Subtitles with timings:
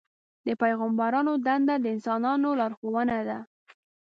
[0.45, 3.37] د پیغمبرانو دنده د انسانانو لارښوونه ده.